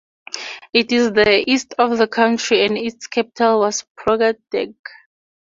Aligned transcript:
It 0.73 0.91
is 0.91 1.05
in 1.09 1.13
the 1.13 1.43
east 1.47 1.75
of 1.77 1.95
the 1.99 2.07
country, 2.07 2.65
and 2.65 2.75
its 2.75 3.05
capital 3.05 3.59
was 3.59 3.85
Pogradec. 3.95 4.73